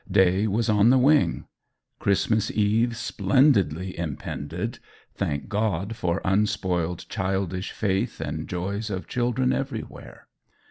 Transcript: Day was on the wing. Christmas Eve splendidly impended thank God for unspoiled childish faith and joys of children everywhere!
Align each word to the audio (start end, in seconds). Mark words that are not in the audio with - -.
Day 0.11 0.47
was 0.47 0.67
on 0.67 0.89
the 0.89 0.97
wing. 0.97 1.45
Christmas 1.99 2.49
Eve 2.49 2.97
splendidly 2.97 3.95
impended 3.99 4.79
thank 5.13 5.47
God 5.47 5.95
for 5.95 6.21
unspoiled 6.25 7.05
childish 7.07 7.71
faith 7.71 8.19
and 8.19 8.47
joys 8.49 8.89
of 8.89 9.05
children 9.07 9.53
everywhere! 9.53 10.27